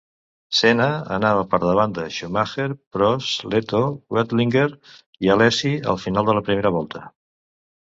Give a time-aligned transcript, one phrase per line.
[0.59, 0.85] Senna
[1.17, 2.65] anava per davant de Schumacher,
[2.97, 3.83] Prost, Lehto,
[4.19, 4.67] Wendlinger
[5.29, 7.07] i Alesi al final de la primera volta.